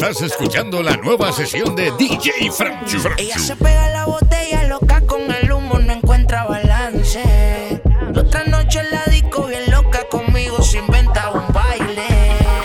Estás 0.00 0.22
escuchando 0.22 0.82
la 0.82 0.96
nueva 0.96 1.30
sesión 1.30 1.76
de 1.76 1.92
DJ 1.98 2.50
Franchu. 2.50 2.96
Ella 3.18 3.38
se 3.38 3.54
pega 3.54 3.86
la 3.90 4.06
botella 4.06 4.64
loca 4.64 5.02
con 5.02 5.30
el 5.30 5.52
humo, 5.52 5.78
no 5.78 5.92
encuentra 5.92 6.44
balance. 6.44 7.82
La 8.14 8.22
otra 8.22 8.44
noche 8.44 8.80
en 8.80 8.90
la 8.92 9.04
disco 9.10 9.44
bien 9.44 9.70
loca 9.70 10.00
conmigo 10.10 10.62
se 10.62 10.78
inventa 10.78 11.30
un 11.32 11.52
baile. 11.52 12.06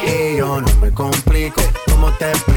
Y 0.07 0.37
yo 0.37 0.61
no 0.61 0.75
me 0.77 0.93
complico, 0.93 1.61
¿cómo 1.91 2.09
te 2.13 2.29
explico? 2.29 2.54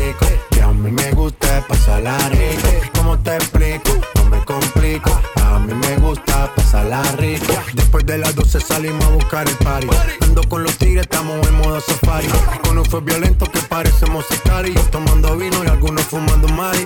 salimos 8.79 9.05
a 9.07 9.11
buscar 9.11 9.49
el 9.49 9.57
party. 9.57 9.89
Ando 10.21 10.43
con 10.49 10.63
los 10.63 10.77
tigres, 10.79 11.03
estamos 11.03 11.45
en 11.49 11.55
modo 11.57 11.81
safari. 11.81 12.29
Con 12.63 12.79
un 12.79 12.85
fue 12.85 13.01
violento 13.01 13.45
que 13.51 13.59
parecemos 13.63 14.25
y 14.31 14.75
Tomando 14.91 15.37
vino 15.37 15.65
y 15.65 15.67
algunos 15.67 16.03
fumando 16.03 16.49
mari. 16.49 16.85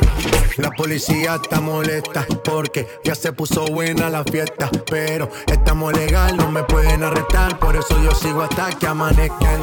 La 0.56 0.70
policía 0.70 1.38
está 1.42 1.60
molesta 1.60 2.26
porque 2.44 2.86
ya 3.04 3.14
se 3.14 3.32
puso 3.32 3.66
buena 3.66 4.08
la 4.08 4.24
fiesta. 4.24 4.70
Pero 4.90 5.28
estamos 5.46 5.92
legal, 5.92 6.34
no 6.36 6.50
me 6.50 6.62
pueden 6.62 7.02
arrestar. 7.02 7.58
Por 7.58 7.76
eso 7.76 8.02
yo 8.02 8.12
sigo 8.14 8.40
hasta 8.40 8.70
que 8.70 8.86
amanezca. 8.86 9.58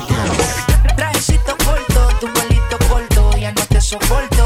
Trajecito 0.95 1.55
corto, 1.65 2.09
tu 2.19 2.27
malito 2.27 2.77
corto, 2.89 3.37
ya 3.37 3.51
no 3.51 3.65
te 3.65 3.81
soporto 3.81 4.38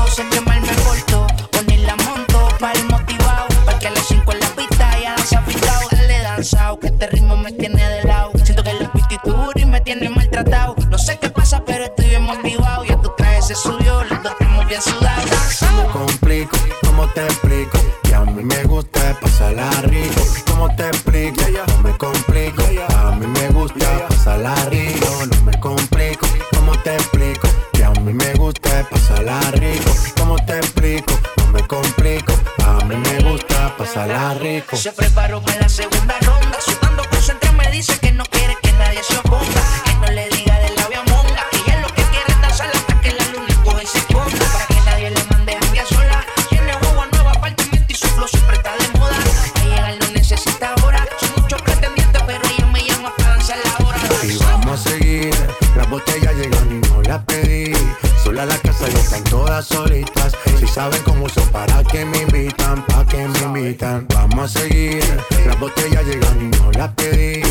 que 62.03 62.09
me 62.09 62.17
invitan, 62.23 62.85
pa' 62.85 63.05
que 63.05 63.27
me 63.27 63.39
invitan. 63.39 64.07
Vamos 64.13 64.55
a 64.55 64.59
seguir, 64.59 65.03
las 65.45 65.59
botellas 65.59 66.03
llegan 66.05 66.41
y 66.41 66.57
no 66.57 66.71
las 66.71 66.91
pedí. 66.93 67.41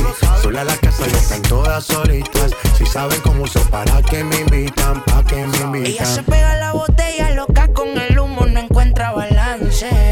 Sola 0.42 0.64
la 0.64 0.76
casa 0.76 1.06
ya 1.06 1.16
están 1.16 1.42
todas 1.42 1.84
solitas. 1.84 2.52
Si 2.76 2.84
saben 2.84 3.20
cómo 3.20 3.44
uso, 3.44 3.60
para 3.70 4.02
que 4.02 4.22
me 4.24 4.36
invitan, 4.40 5.02
pa' 5.04 5.24
que 5.24 5.36
me 5.36 5.56
invitan. 5.58 5.92
Ella 5.92 6.04
se 6.04 6.22
pega 6.22 6.56
la 6.56 6.72
botella 6.72 7.30
loca 7.30 7.68
con 7.68 7.88
el 7.96 8.18
humo, 8.18 8.46
no 8.46 8.60
encuentra 8.60 9.12
balance. 9.12 10.11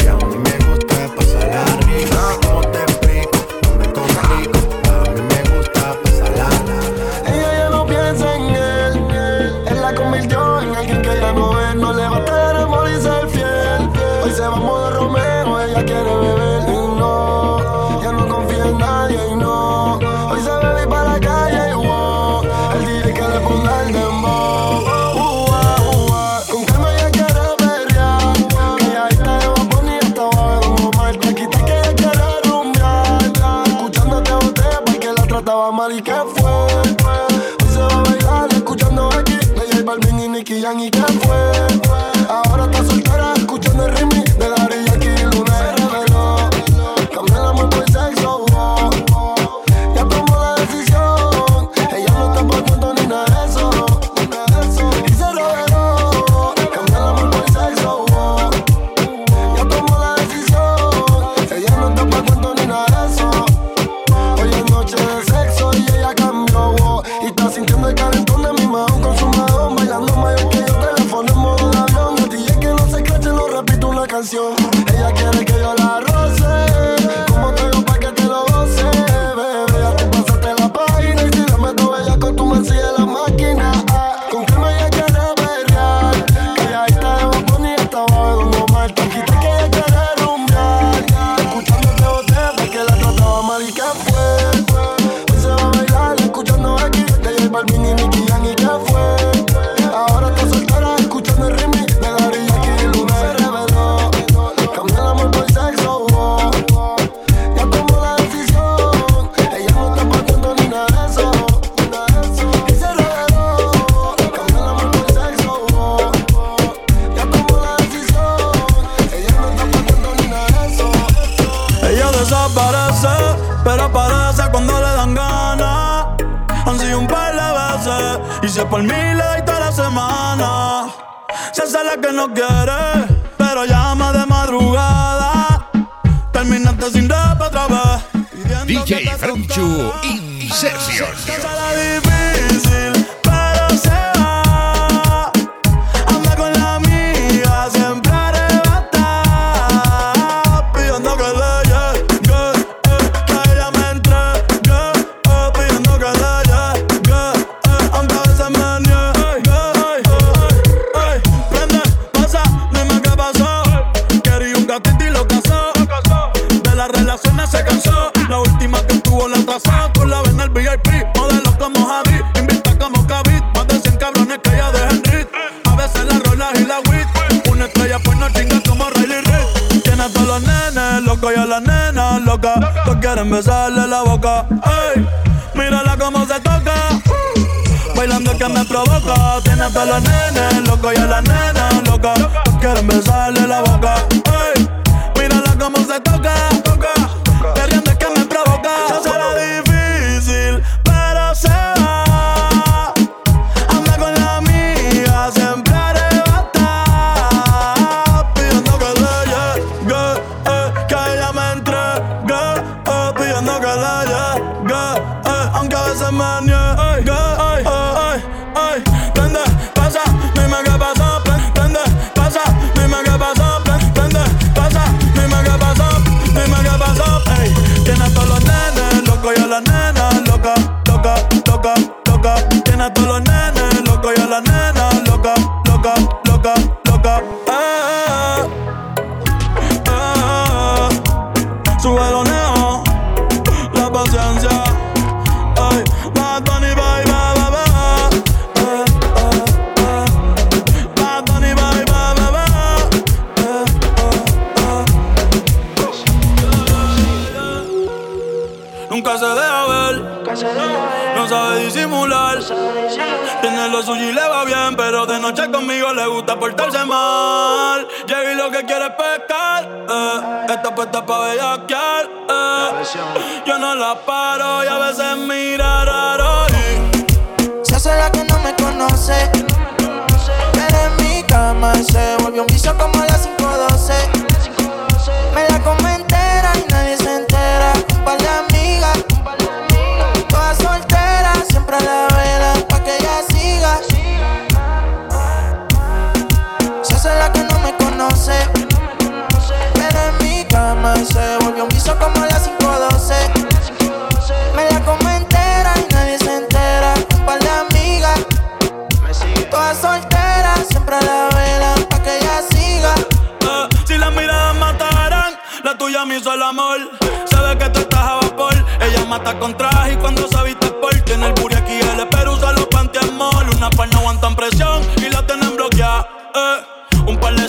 Todas 309.71 310.01
solteras, 310.01 310.67
siempre 310.69 310.95
la 311.01 311.29
vela 311.35 311.75
pa' 311.89 312.03
que 312.03 312.17
ella 312.17 312.41
siga. 312.49 312.93
Eh, 313.41 313.69
si 313.85 313.97
las 313.97 314.11
miradas 314.13 314.55
mataran, 314.55 315.33
la 315.63 315.77
tuya 315.77 316.05
me 316.05 316.17
hizo 316.17 316.33
el 316.33 316.41
amor. 316.41 316.79
Se 317.25 317.37
ve 317.37 317.57
que 317.57 317.69
tú 317.69 317.79
estás 317.79 317.99
a 317.99 318.15
vapor. 318.15 318.53
Ella 318.81 319.05
mata 319.05 319.37
con 319.39 319.55
traje 319.55 319.93
y 319.93 319.95
cuando 319.97 320.27
se 320.27 320.43
viste 320.43 320.67
por 320.67 320.93
tiene 321.01 321.27
el 321.27 321.33
booty 321.33 321.55
aquí, 321.55 321.79
el 321.79 322.07
pero 322.09 322.33
usa 322.33 322.51
los 322.53 322.67
pantiamol. 322.67 323.49
Una 323.55 323.69
par 323.69 323.87
no 323.93 323.99
aguantan 323.99 324.35
presión 324.35 324.81
y 324.97 325.09
la 325.09 325.25
tienen 325.25 325.55
bloqueada. 325.55 326.07
Eh, 326.35 326.99
un 327.07 327.17
par 327.17 327.35
de 327.35 327.47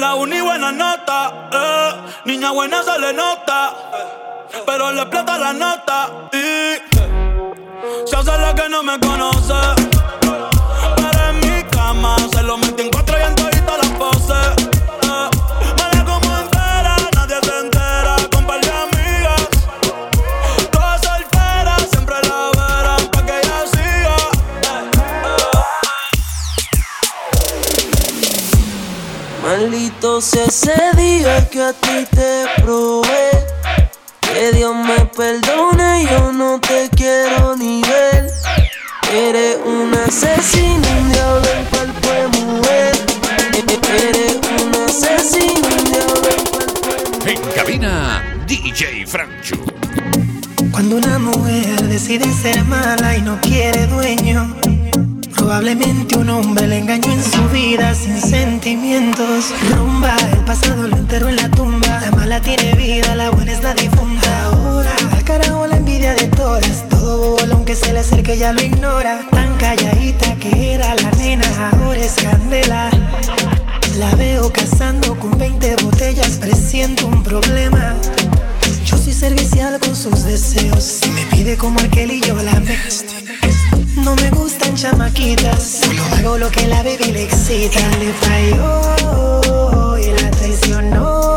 la 0.00 0.14
uni 0.14 0.40
buena 0.40 0.72
nota, 0.72 1.48
eh. 1.52 1.92
Niña 2.24 2.50
buena 2.52 2.82
se 2.82 2.98
le 2.98 3.12
nota, 3.12 3.74
pero 4.64 4.92
le 4.92 5.02
explota 5.02 5.38
la 5.38 5.52
nota 5.52 6.28
y 6.32 6.76
se 8.08 8.16
hace 8.16 8.38
la 8.38 8.54
que 8.54 8.68
no 8.70 8.82
me 8.82 8.98
conoce. 8.98 9.60
Pero 10.96 11.28
en 11.28 11.40
mi 11.40 11.62
cama 11.64 12.16
se 12.32 12.42
lo 12.42 12.56
metí 12.56 12.82
en 12.82 12.90
cuatro 12.90 13.16
y 13.18 13.22
en 13.22 13.34
las 13.66 13.89
Sea 30.00 30.46
ese 30.46 30.72
día 30.96 31.46
que 31.50 31.62
a 31.62 31.74
ti 31.74 32.06
te 32.10 32.46
probé. 32.62 33.30
Que 34.20 34.50
Dios 34.52 34.74
me 34.74 35.04
perdone, 35.04 36.06
yo 36.10 36.32
no 36.32 36.58
te 36.58 36.88
quiero 36.96 37.54
ni 37.54 37.82
ver. 37.82 38.30
Eres 39.12 39.58
un 39.62 39.94
asesino, 39.94 40.88
un 41.00 41.12
diablo 41.12 41.46
en 41.54 41.64
cuerpo 41.66 42.08
de 42.08 42.28
mujer. 42.38 42.92
Eres 43.92 44.38
un 44.62 44.74
asesino, 44.88 45.68
un 45.68 45.84
diablo 45.84 46.28
en 46.34 46.44
cuerpo 46.46 46.88
de 46.88 47.10
mujer. 47.10 47.44
En 47.44 47.52
cabina, 47.52 48.22
DJ 48.46 49.06
Franchu. 49.06 49.56
Cuando 50.72 50.96
una 50.96 51.18
mujer 51.18 51.82
decide 51.88 52.24
ser 52.42 52.64
mala 52.64 53.16
y 53.18 53.20
no 53.20 53.38
quiere 53.42 53.86
dueño, 53.86 54.56
probablemente 55.40 56.18
un 56.18 56.28
hombre 56.28 56.66
le 56.66 56.78
engañó 56.78 57.12
en 57.12 57.24
su 57.24 57.42
vida 57.48 57.94
sin 57.94 58.20
sentimientos. 58.20 59.46
Rumba, 59.70 60.14
el 60.32 60.44
pasado 60.44 60.86
lo 60.86 60.96
enterró 60.96 61.28
en 61.28 61.36
la 61.36 61.50
tumba. 61.50 62.00
La 62.00 62.10
mala 62.10 62.40
tiene 62.40 62.74
vida, 62.74 63.14
la 63.14 63.30
buena 63.30 63.52
es 63.52 63.62
la 63.62 63.72
difunta. 63.74 64.44
Ahora, 64.44 64.90
al 65.12 65.24
carajo 65.24 65.66
la 65.66 65.76
envidia 65.76 66.14
de 66.14 66.28
todas. 66.28 66.88
Todo 66.90 67.36
bobo, 67.36 67.52
aunque 67.52 67.74
se 67.74 67.92
le 67.92 68.00
acerque, 68.00 68.36
ya 68.36 68.52
lo 68.52 68.62
ignora. 68.62 69.20
Tan 69.30 69.56
calladita 69.56 70.36
que 70.36 70.74
era 70.74 70.94
la 70.96 71.10
nena, 71.12 71.46
ahora 71.70 72.00
es 72.00 72.14
candela. 72.14 72.90
La 73.98 74.14
veo 74.16 74.52
cazando 74.52 75.18
con 75.18 75.38
20 75.38 75.76
botellas, 75.82 76.38
presiento 76.38 77.06
un 77.06 77.22
problema. 77.22 77.96
Yo 78.84 78.96
soy 78.98 79.14
servicial 79.14 79.80
con 79.80 79.96
sus 79.96 80.24
deseos. 80.24 80.84
Si 80.84 81.10
me 81.10 81.24
pide 81.26 81.56
como 81.56 81.80
aquel 81.80 82.10
y 82.10 82.20
yo 82.20 82.34
la 82.42 82.60
meto. 82.60 83.29
No 83.96 84.14
me 84.16 84.30
gustan 84.30 84.74
chamaquitas, 84.74 85.80
hago 86.18 86.38
lo 86.38 86.50
que 86.50 86.66
la 86.66 86.82
baby 86.82 87.12
le 87.12 87.24
excita. 87.24 87.80
Le 87.98 88.12
falló 88.12 89.98
y 89.98 90.06
la 90.12 90.30
traicionó. 90.30 91.36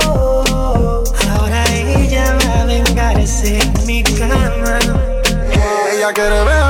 Ahora 1.32 1.64
ella 1.74 2.38
va 2.46 2.62
a 2.62 2.66
vengarse 2.66 3.60
en 3.60 3.86
mi 3.86 4.04
cama. 4.04 4.80
Ella 5.94 6.14
quiere 6.14 6.30
beber, 6.30 6.63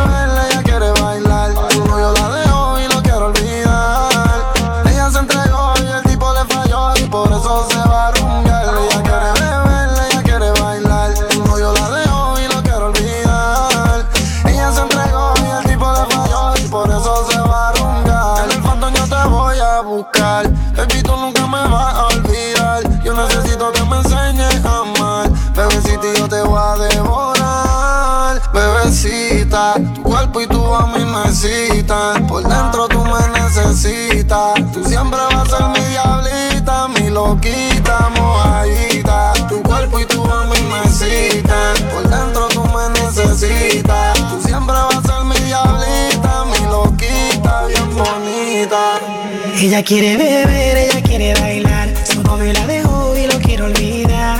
Ella 49.63 49.81
quiere 49.81 50.17
beber, 50.17 50.77
ella 50.77 51.01
quiere 51.01 51.33
bailar. 51.35 51.87
Su 52.05 52.21
novio 52.21 52.51
la 52.51 52.67
dejó 52.67 53.15
y 53.15 53.27
lo 53.27 53.39
quiere 53.39 53.63
olvidar. 53.63 54.37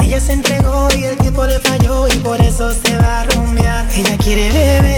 Ella 0.00 0.20
se 0.20 0.32
entregó 0.32 0.88
y 0.96 1.02
el 1.02 1.16
tiempo 1.16 1.44
le 1.44 1.58
falló 1.58 2.06
y 2.06 2.12
por 2.18 2.40
eso 2.40 2.72
se 2.72 2.96
va 2.98 3.22
a 3.22 3.24
rumbear. 3.24 3.84
Ella 3.92 4.16
quiere 4.16 4.52
beber, 4.52 4.97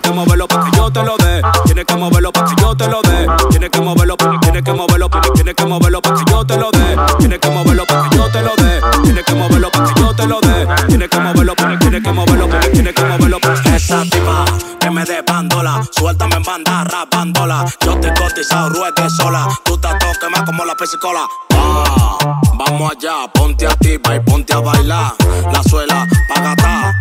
tienes 0.00 0.02
que 0.02 0.12
moverlo 0.12 0.46
pa' 0.48 0.64
que 0.64 0.76
yo 0.76 0.90
te 0.92 1.02
lo 1.02 1.16
dé. 1.16 1.42
Tienes 1.64 1.84
que 1.84 1.96
moverlo 1.96 2.32
pa' 2.32 2.44
que 2.44 2.62
yo 2.62 2.76
te 2.76 2.86
lo 2.86 3.00
dé. 3.02 3.26
Tienes 3.50 3.70
que 3.70 3.80
moverlo, 3.80 4.16
pa- 4.16 4.40
tienes 4.40 4.62
que 4.62 4.72
moverlo, 4.72 5.10
pa- 5.10 5.20
tienes 5.34 5.54
que 5.54 5.64
moverlo 5.66 6.00
pa' 6.02 6.14
que 6.14 6.24
yo 6.30 6.44
te 6.46 6.56
lo 6.56 6.70
dé. 6.70 6.96
Tienes 7.18 7.38
que 7.40 7.50
moverlo 7.50 7.84
pa' 7.86 8.08
que 8.08 8.16
yo 8.16 8.30
te 8.30 8.42
lo 8.42 8.54
dé. 8.56 8.80
Tienes 9.02 9.24
que 9.24 9.34
moverlo 9.34 9.70
pa' 9.70 9.84
que 9.84 10.00
yo 10.00 10.14
te 10.14 10.26
lo 10.26 10.40
dé. 10.40 10.66
Tienes 10.88 11.08
que 11.08 11.18
moverlo, 11.20 11.54
pa- 11.56 11.78
tienes 11.78 12.02
que 12.02 12.12
moverlo, 12.12 12.48
pa- 12.48 12.60
tienes 12.60 12.94
que 12.94 13.04
moverlo 13.04 13.40
pa' 13.40 13.54
esa 13.76 14.02
tipa 14.04 14.44
que 14.80 14.90
me 14.90 15.04
dé 15.04 15.22
bandola. 15.26 15.82
Suéltame 15.90 16.36
en 16.36 16.42
banda, 16.44 16.84
rapándola. 16.84 17.64
Yo 17.84 17.98
te 17.98 18.12
cotizado, 18.14 18.68
ruegue 18.70 19.10
sola. 19.10 19.48
Tú 19.64 19.76
te 19.78 19.88
toques 19.88 20.42
como 20.46 20.64
la 20.64 20.74
pesicola. 20.76 21.20
Ah, 21.54 22.16
vamos 22.54 22.92
allá, 22.92 23.26
ponte 23.34 23.66
a 23.66 23.74
ti, 23.74 23.94
y 23.94 23.98
ponte 24.20 24.52
a 24.52 24.60
bailar. 24.60 25.12
La 25.52 25.62
suela, 25.64 26.06
pagata. 26.32 26.94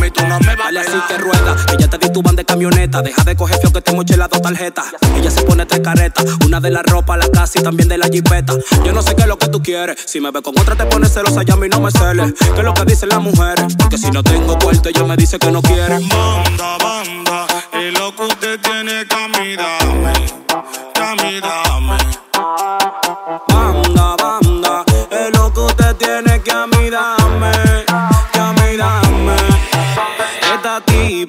Mí 0.00 0.10
tú 0.10 0.26
no 0.26 0.40
me 0.40 0.56
vales 0.56 0.88
así 0.88 0.98
que 1.08 1.18
rueda. 1.18 1.56
Ella 1.72 1.88
te 1.88 1.98
di 1.98 2.12
tu 2.12 2.22
van 2.22 2.36
de 2.36 2.44
camioneta. 2.44 3.02
Deja 3.02 3.22
de 3.24 3.36
coger 3.36 3.58
feo 3.60 3.72
que 3.72 3.80
te 3.80 3.92
moché 3.92 4.16
las 4.16 4.28
dos 4.30 4.42
tarjetas. 4.42 4.86
Ella 5.16 5.30
se 5.30 5.42
pone 5.42 5.66
tres 5.66 5.80
caretas. 5.80 6.24
Una 6.44 6.60
de 6.60 6.70
la 6.70 6.82
ropa, 6.82 7.16
la 7.16 7.28
casa 7.28 7.60
y 7.60 7.62
también 7.62 7.88
de 7.88 7.98
la 7.98 8.06
jipeta. 8.06 8.54
Yo 8.84 8.92
no 8.92 9.02
sé 9.02 9.14
qué 9.14 9.22
es 9.22 9.28
lo 9.28 9.38
que 9.38 9.48
tú 9.48 9.62
quieres. 9.62 9.96
Si 10.06 10.20
me 10.20 10.30
ves 10.30 10.42
con 10.42 10.58
otra 10.58 10.74
te 10.74 10.86
pones 10.86 11.12
celosa 11.12 11.42
y 11.46 11.50
a 11.50 11.56
mí 11.56 11.68
no 11.68 11.80
me 11.80 11.90
celes. 11.90 12.32
¿Qué 12.38 12.60
es 12.60 12.64
lo 12.64 12.74
que 12.74 12.84
dicen 12.84 13.08
las 13.10 13.20
mujeres? 13.20 13.76
Porque 13.76 13.98
si 13.98 14.10
no 14.10 14.22
tengo 14.22 14.58
cuarto 14.58 14.88
ella 14.88 15.04
me 15.04 15.16
dice 15.16 15.38
que 15.38 15.50
no 15.50 15.62
quiere. 15.62 15.98
Banda, 15.98 16.78
banda. 16.78 17.46
Y 17.80 17.90
lo 17.90 18.14
que 18.14 18.22
usted 18.24 18.60
tiene 18.60 19.06
que 19.06 19.22
a 21.44 21.71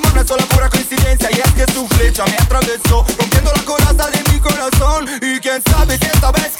amor 0.00 0.14
no 0.14 0.20
es 0.22 0.28
solo 0.28 0.44
pura 0.46 0.68
coincidencia 0.68 1.30
Y 1.30 1.40
es 1.40 1.52
que 1.52 1.72
su 1.72 1.86
flecha. 1.88 2.24
Me 2.26 2.36
atravesó, 2.36 3.04
rompiendo 3.18 3.52
la 3.54 3.62
coraza 3.62 4.10
de 4.10 4.32
mi 4.32 4.40
corazón. 4.40 5.06
Y 5.22 5.38
quién 5.40 5.62
sabe 5.70 5.98
si 5.98 6.06
estaba 6.06 6.38
escrito 6.38 6.59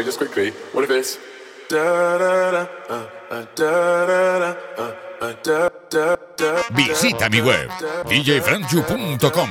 sorry, 0.00 0.04
just 0.04 0.18
quickly. 0.18 0.50
What 0.72 0.84
if 0.84 0.90
it's 0.90 1.18
Visita 6.72 7.28
mi 7.28 7.40
web 7.40 7.70
djfranju.com. 8.06 9.50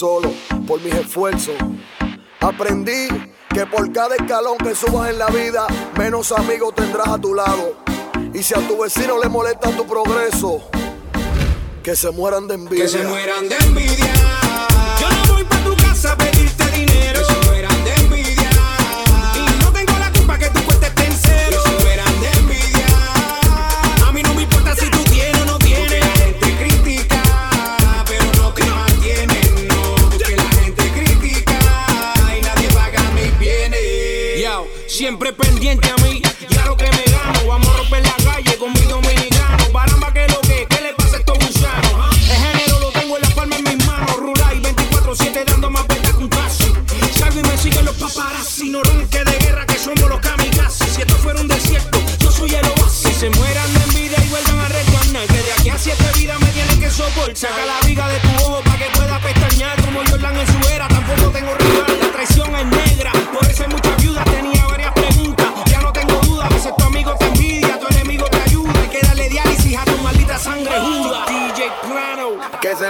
solo 0.00 0.32
por 0.66 0.80
mis 0.80 0.94
esfuerzos. 0.94 1.54
Aprendí 2.40 3.06
que 3.52 3.66
por 3.66 3.92
cada 3.92 4.16
escalón 4.16 4.56
que 4.56 4.74
subas 4.74 5.10
en 5.10 5.18
la 5.18 5.26
vida, 5.26 5.66
menos 5.98 6.32
amigos 6.32 6.74
tendrás 6.74 7.08
a 7.08 7.18
tu 7.18 7.34
lado. 7.34 7.76
Y 8.32 8.42
si 8.42 8.54
a 8.54 8.66
tu 8.66 8.82
vecino 8.82 9.18
le 9.22 9.28
molesta 9.28 9.70
tu 9.76 9.86
progreso, 9.86 10.62
que 11.82 11.94
se 11.94 12.10
mueran 12.12 12.48
de 12.48 12.54
envidia. 12.54 12.84
Que 12.84 12.88
se 12.88 13.04
mueran 13.04 13.46
de 13.46 13.56
envidia. 13.56 14.29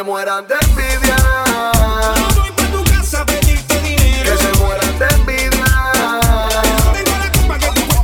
se 0.00 0.04
mueran 0.04 0.46
de 0.46 0.54
envidia. 0.54 1.16
No 2.16 2.30
voy 2.40 2.50
tu 2.72 2.82
casa 2.90 3.26
pedirte 3.26 3.80
dinero. 3.82 4.30
Que 4.30 4.36
se 4.38 4.50
mueran 4.58 4.98
de 4.98 5.06
envidia. 5.14 5.66
No 6.84 6.92
tengo 6.92 7.14
la 7.18 7.30
culpa 7.32 7.58
que 7.58 7.66
tú. 7.66 7.82
No 7.86 7.96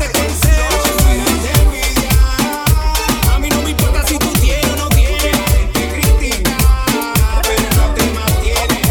se 0.44 0.92
mueran 1.04 1.37
de 1.42 1.50
envidia. 1.62 2.11
A 3.32 3.38
mí 3.38 3.48
no 3.48 3.62
me 3.62 3.70
importa 3.70 4.06
si 4.06 4.18
tú 4.18 4.30
tienes 4.35 4.70
o 4.72 4.76
no 4.76 4.88
tienes. 4.90 5.72
Te 5.72 5.82
critican, 5.94 6.59
pero 7.48 7.68
no 7.78 7.85
te 7.94 8.04
mantienes. 8.18 8.85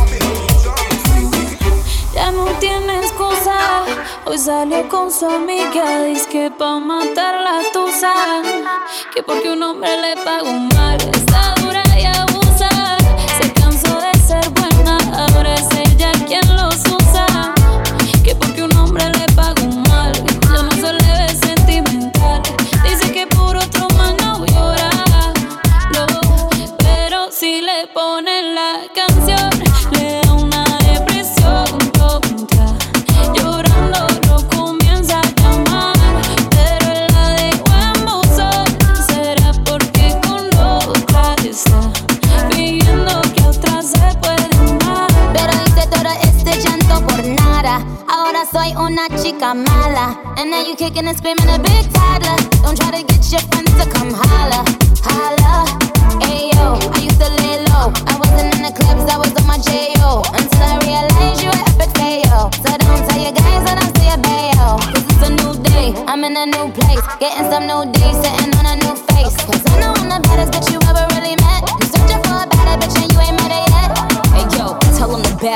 Ya 2.11 2.31
no 2.31 2.45
tienes 2.59 3.11
cosa. 3.11 3.83
Hoy 4.25 4.39
salió 4.39 4.89
con 4.89 5.11
su 5.11 5.27
amiga. 5.27 6.05
Dice 6.05 6.27
que 6.27 6.49
pa' 6.49 6.79
matar 6.79 7.35
la 7.39 7.61
tusa. 7.71 8.13
Que 9.13 9.21
porque 9.21 9.51
un 9.51 9.61
hombre 9.61 9.95
le 10.01 10.15
pagó 10.23 10.49
un 10.49 10.69
mal 10.69 10.99
estado. 11.01 11.64
I'm 49.45 49.63
Mala. 49.63 50.17
And 50.38 50.49
now 50.49 50.65
you 50.65 50.75
kicking 50.75 51.05
and 51.05 51.15
screaming 51.15 51.45
a 51.45 51.60
big 51.60 51.86
toddler. 51.93 52.34
Don't 52.65 52.75
try 52.75 52.89
to 52.97 53.05
get 53.05 53.21
your 53.29 53.41
friends 53.53 53.69
to 53.77 53.86
come 53.93 54.10
holler. 54.10 54.65
holla. 55.05 55.69
Ayo, 56.25 56.81
I 56.81 57.05
used 57.05 57.21
to 57.21 57.29
lay 57.29 57.62
low. 57.69 57.93
I 58.10 58.17
wasn't 58.17 58.58
in 58.58 58.63
the 58.65 58.73
clubs, 58.73 59.05
I 59.05 59.17
was 59.21 59.29
on 59.38 59.45
my 59.45 59.60
J.O. 59.62 60.25
Until 60.34 60.65
I 60.65 60.81
realized 60.81 61.43
you 61.45 61.49
were 61.53 61.62
epic 61.69 61.93
fail. 61.93 62.49
So 62.58 62.73
don't 62.73 63.05
tell 63.05 63.21
your 63.21 63.38
guys 63.38 63.62
that 63.69 63.77
I'm 63.77 63.89
still 63.93 64.10
a 64.10 64.19
bayo. 64.25 64.81
This 64.97 65.05
It's 65.13 65.21
a 65.21 65.29
new 65.38 65.53
day, 65.62 65.93
I'm 66.10 66.23
in 66.23 66.36
a 66.38 66.45
new 66.49 66.73
place. 66.73 67.05
Getting 67.21 67.45
some 67.45 67.69
new 67.69 67.86
days, 67.93 68.17
sitting 68.25 68.54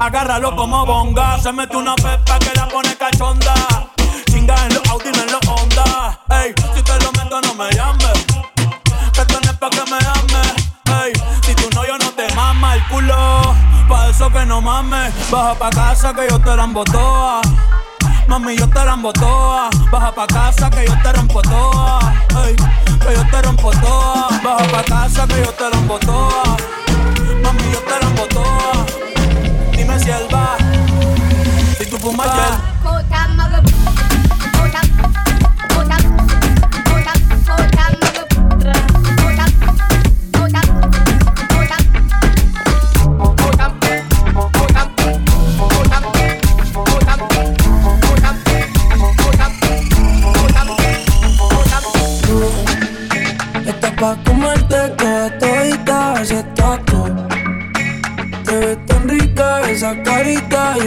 Agárralo 0.00 0.56
como 0.56 0.86
bonga. 0.86 1.38
Se 1.38 1.52
mete 1.52 1.76
una 1.76 1.94
pepa 1.94 2.38
que 2.38 2.52
la 2.54 2.66
pone 2.66 2.96
cachonda. 2.96 3.54
Chinga 4.30 4.54
en 4.66 4.74
los 4.74 4.88
Audi, 4.88 5.10
no 5.12 5.22
en 5.22 5.32
los 5.32 5.46
Honda. 5.46 6.18
Ey, 6.30 6.54
si 6.74 6.82
te 6.82 6.98
lo 7.04 7.12
meto, 7.12 7.38
no 7.42 7.54
me 7.54 7.70
llames. 7.70 8.24
Que 9.12 9.20
esto 9.20 9.38
no 9.44 9.50
es 9.50 9.58
pa' 9.58 9.68
que 9.68 9.82
me 9.90 9.98
ames. 9.98 10.54
Ey, 11.04 11.12
si 11.42 11.54
tu 11.54 11.68
novio 11.76 11.98
no 11.98 12.10
te 12.12 12.34
mama 12.34 12.76
el 12.76 12.84
culo, 12.86 13.54
pa' 13.90 14.08
eso 14.08 14.30
que 14.30 14.46
no 14.46 14.62
mames. 14.62 15.12
Baja 15.30 15.54
pa' 15.54 15.68
casa 15.68 16.14
que 16.14 16.28
yo 16.30 16.38
te 16.40 16.56
la 16.56 16.66
toa. 16.90 17.42
Mami, 18.26 18.56
yo 18.56 18.66
te 18.70 18.82
la 18.82 18.96
toa. 19.12 19.68
Baja 19.92 20.14
pa' 20.14 20.26
casa 20.26 20.70
que 20.70 20.86
yo 20.86 20.94
te 21.02 21.12
rompo 21.12 21.42
toa. 21.42 21.98
Ey, 22.46 22.56
que 22.56 23.14
yo 23.14 23.26
te 23.30 23.42
rompo 23.42 23.70
toa. 23.72 24.28
Baja 24.42 24.64
pa' 24.72 24.82
casa 24.82 25.26
que 25.26 25.44
yo 25.44 25.52
te 25.52 25.68
rompo 25.68 25.98
toa. 25.98 26.56
Mami, 27.42 27.72
yo 27.72 27.80
te 27.80 27.99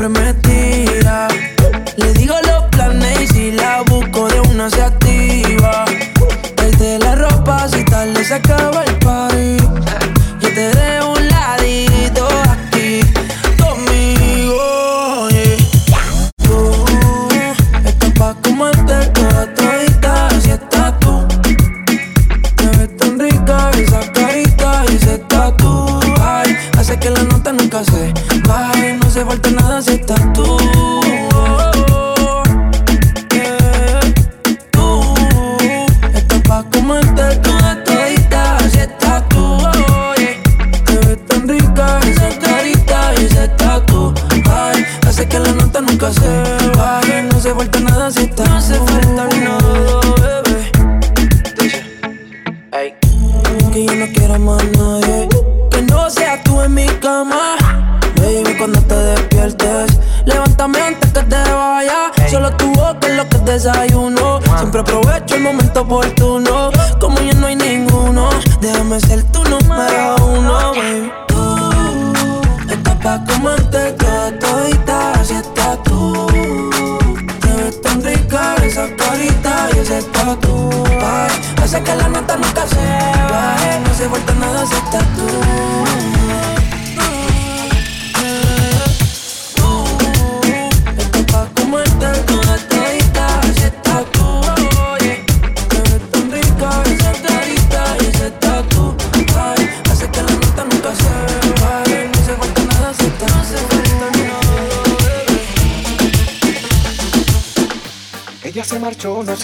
siempre 0.00 0.49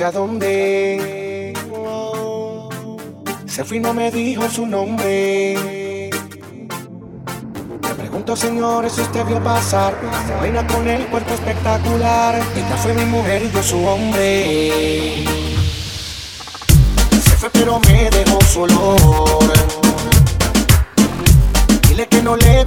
a. 0.06 0.12
Se 3.46 3.64
fue 3.64 3.78
y 3.78 3.80
no 3.80 3.92
me 3.92 4.10
dijo 4.10 4.48
su 4.48 4.66
nombre. 4.66 5.54
Le 7.82 7.94
pregunto, 7.96 8.36
señores, 8.36 8.92
si 8.92 9.00
usted 9.00 9.24
vio 9.26 9.42
pasar. 9.42 9.94
Reina 10.40 10.66
con 10.66 10.86
el 10.86 11.06
cuerpo 11.06 11.34
espectacular. 11.34 12.36
Ella 12.36 12.76
fue 12.76 12.94
mi 12.94 13.04
mujer 13.06 13.42
y 13.42 13.50
yo 13.50 13.62
su 13.62 13.84
hombre. 13.84 15.24
Se 17.10 17.36
fue, 17.38 17.50
pero 17.50 17.80
me 17.80 18.10
dejó 18.10 18.40
su 18.42 18.60
olor. 18.62 19.52
Dile 21.88 22.06
que 22.06 22.22
no 22.22 22.36
le 22.36 22.64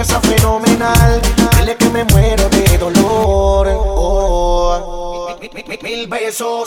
belleza 0.00 0.20
fenomenal. 0.20 1.20
Dile 1.58 1.76
que 1.76 1.88
me 1.90 2.04
muero 2.04 2.48
de 2.48 2.78
dolor. 2.78 3.68
Oh, 3.68 3.94
oh, 3.96 5.36
oh. 5.36 5.36
Mil 5.82 6.06
besos 6.06 6.64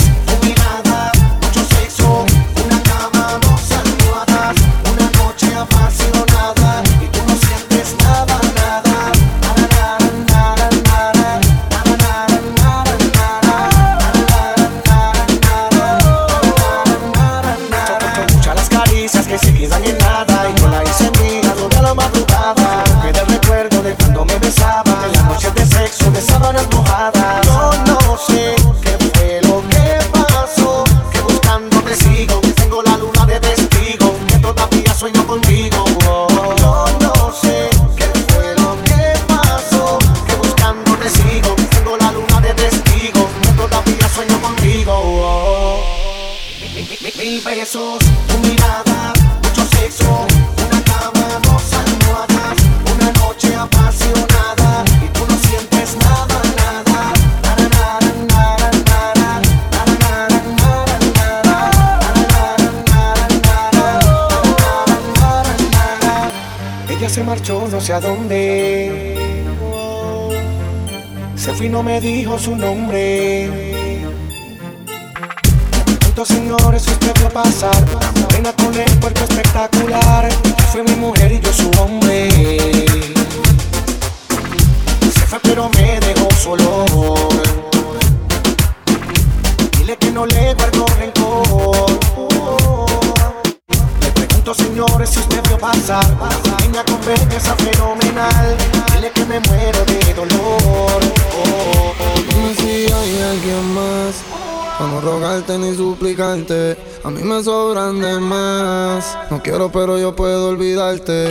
Quiero, 109.54 109.72
pero 109.72 110.00
yo 110.00 110.16
puedo 110.16 110.48
olvidarte. 110.48 111.30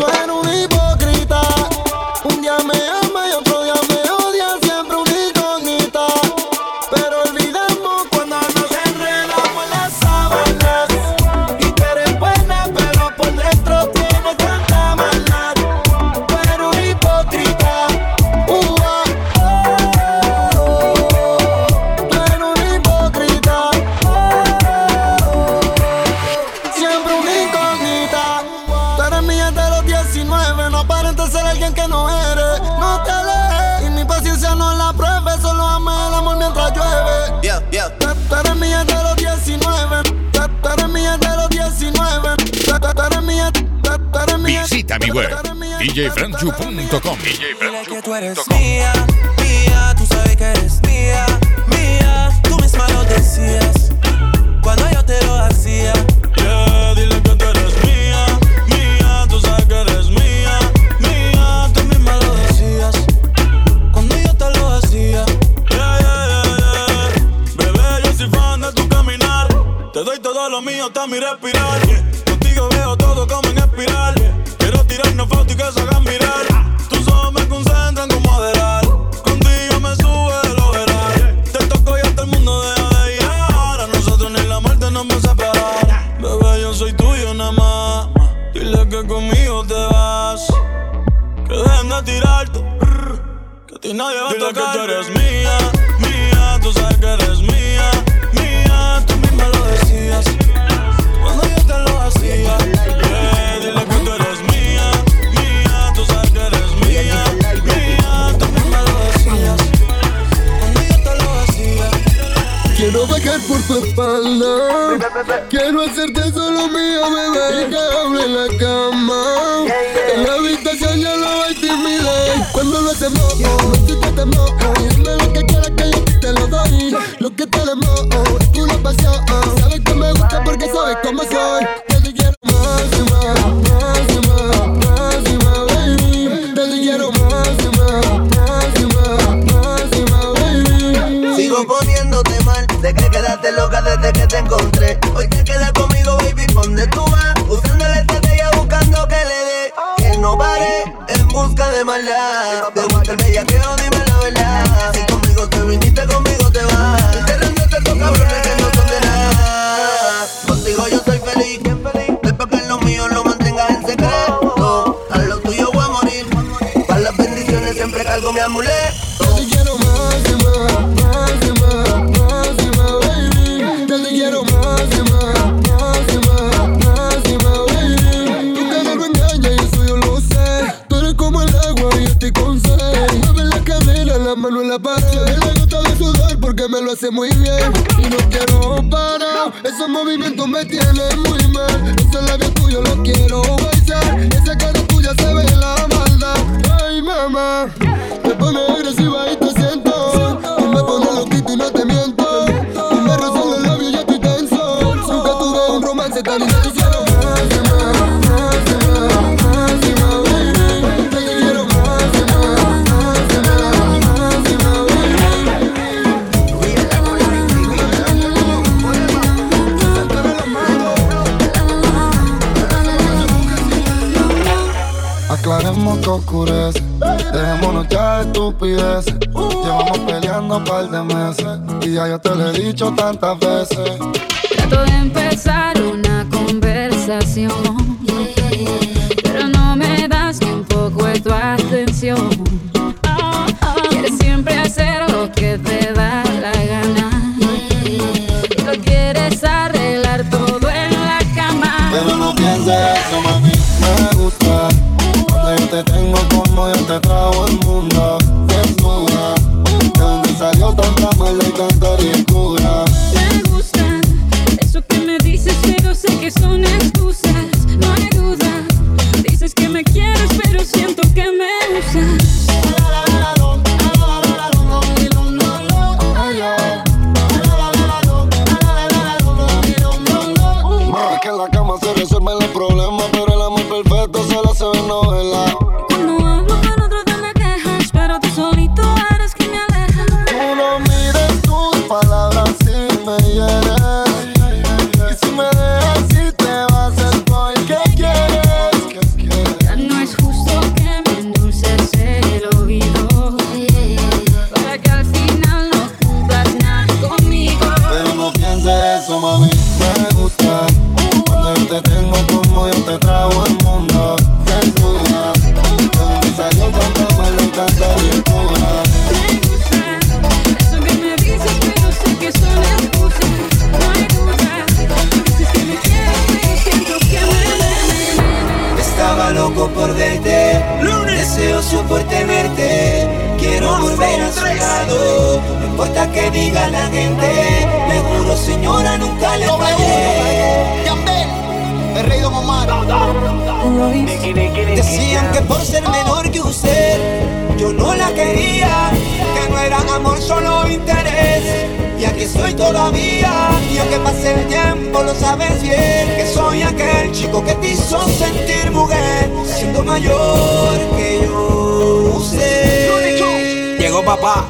aunque 353.92 354.10
pase 354.10 354.32
el 354.32 354.46
tiempo 354.48 355.02
lo 355.02 355.14
sabes 355.14 355.62
bien 355.62 356.14
Que 356.16 356.26
soy 356.32 356.62
aquel 356.62 357.12
chico 357.12 357.44
que 357.44 357.54
te 357.56 357.68
hizo 357.68 357.98
sentir 358.08 358.70
mujer 358.70 359.30
Siendo 359.44 359.82
mayor 359.82 360.78
que 360.96 361.20
yo. 361.22 362.14
Usted 362.16 363.78
Llegó 363.78 364.04
papá. 364.04 364.46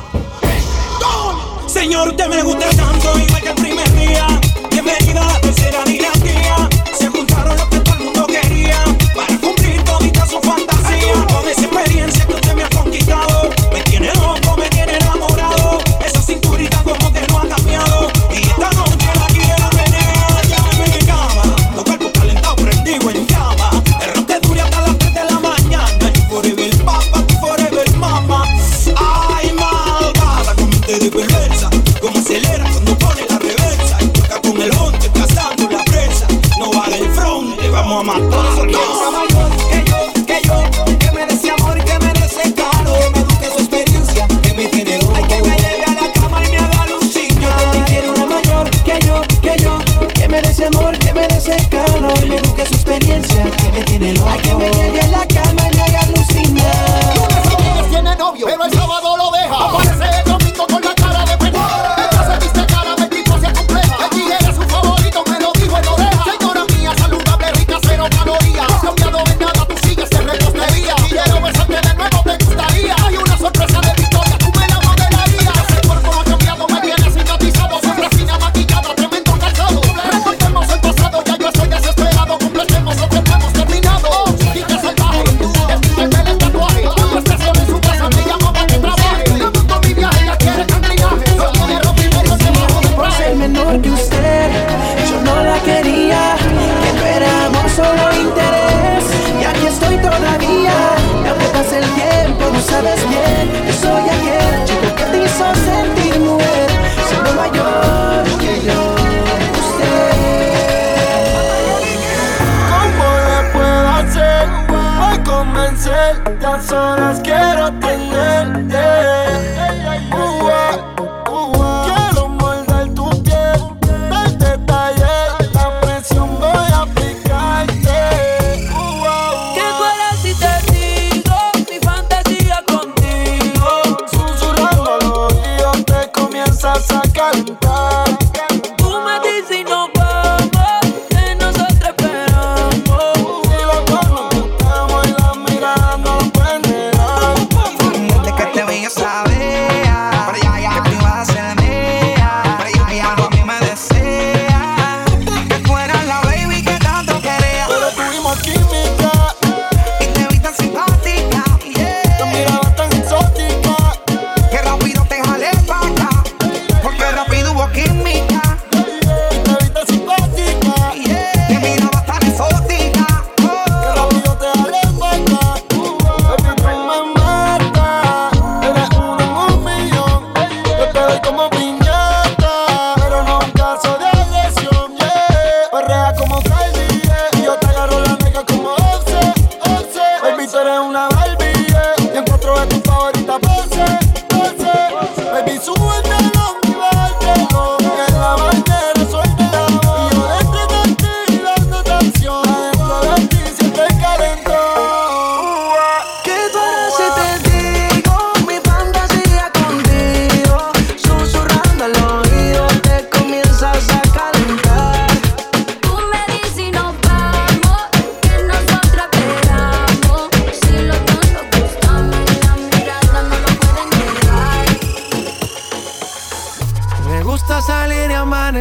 Señor, 1.67 2.09
usted 2.09 2.29
me 2.29 2.43
gusta 2.43 2.69
tanto 2.71 3.19
igual 3.19 3.43
que 3.43 3.49
el 3.49 3.55
primer 3.55 3.93
día 3.95 4.27
Bienvenida. 4.71 5.42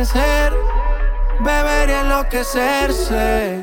Amanecer, 0.02 0.54
beber 1.42 1.90
y 1.90 1.94
enloquecerse. 1.94 3.62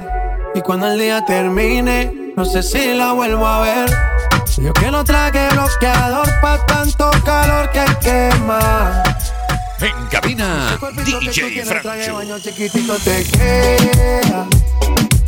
Y 0.55 0.61
cuando 0.61 0.87
el 0.89 0.99
día 0.99 1.25
termine, 1.25 2.33
no 2.37 2.45
sé 2.45 2.63
si 2.63 2.95
la 2.95 3.13
vuelvo 3.13 3.47
a 3.47 3.61
ver. 3.63 3.91
Yo 4.57 4.73
que 4.73 4.91
no 4.91 5.05
traje 5.05 5.49
bloqueador 5.51 6.29
pa' 6.41 6.65
tanto 6.67 7.11
calor 7.25 7.71
que 7.71 7.85
quema. 8.01 9.03
En 9.81 10.07
cabina, 10.07 10.79
DJ 11.05 11.65
Francho. 11.65 12.15
baño 12.15 12.39
chiquitito 12.39 12.97
te 13.05 13.25
queda. 13.25 14.47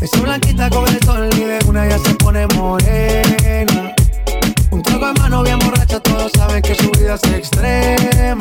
Esa 0.01 0.21
blanquita 0.21 0.71
con 0.71 0.89
el 0.89 1.03
sol 1.05 1.29
y 1.33 1.45
de 1.45 1.59
una 1.67 1.89
ya 1.89 1.99
se 1.99 2.15
pone 2.15 2.47
morena. 2.57 3.95
Un 4.71 4.83
trago 4.83 5.09
en 5.09 5.15
mano 5.15 5.43
bien 5.43 5.59
borracha, 5.59 6.01
todos 6.01 6.33
saben 6.33 6.63
que 6.63 6.75
su 6.75 6.91
vida 6.93 7.15
es 7.15 7.33
extrema. 7.33 8.41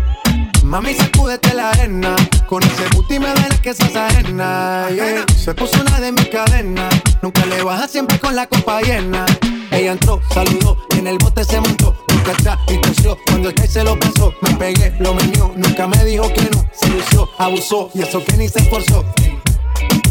Mami, 0.71 0.93
sacúdete 0.93 1.53
la 1.53 1.71
arena. 1.71 2.15
Con 2.47 2.63
ese 2.63 2.87
booty 2.95 3.19
me 3.19 3.27
duele 3.33 3.59
que 3.61 3.71
ajena. 3.71 4.87
yeah. 4.89 5.25
Se 5.37 5.53
puso 5.53 5.81
una 5.81 5.99
de 5.99 6.13
mis 6.13 6.29
cadenas. 6.29 6.95
Nunca 7.21 7.45
le 7.45 7.61
baja 7.61 7.89
siempre 7.89 8.17
con 8.17 8.37
la 8.37 8.47
copa 8.47 8.79
llena. 8.79 9.25
Ella 9.69 9.91
entró, 9.91 10.21
saludó 10.33 10.77
y 10.95 10.99
en 10.99 11.07
el 11.07 11.17
bote 11.17 11.43
se 11.43 11.59
montó. 11.59 11.93
Nunca 12.07 12.31
atrás 12.31 12.57
y 12.69 12.77
tosió. 12.77 13.17
Cuando 13.25 13.49
el 13.49 13.67
se 13.67 13.83
lo 13.83 13.99
pasó, 13.99 14.33
me 14.39 14.55
pegué, 14.55 14.95
lo 14.99 15.13
menió. 15.13 15.51
Nunca 15.57 15.87
me 15.87 16.05
dijo 16.05 16.31
que 16.31 16.43
no. 16.43 16.65
Se 16.71 16.87
lució, 16.87 17.27
abusó 17.37 17.91
y 17.93 18.03
eso 18.03 18.23
que 18.23 18.37
ni 18.37 18.47
se 18.47 18.59
esforzó. 18.59 19.03